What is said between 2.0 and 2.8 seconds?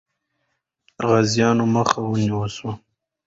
ونیسه.